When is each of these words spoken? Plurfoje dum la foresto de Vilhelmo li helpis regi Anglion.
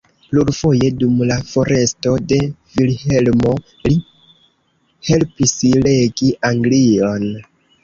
Plurfoje 0.29 0.87
dum 1.01 1.19
la 1.31 1.35
foresto 1.49 2.13
de 2.31 2.39
Vilhelmo 2.79 3.53
li 3.85 3.95
helpis 5.13 5.57
regi 5.87 6.35
Anglion. 6.53 7.33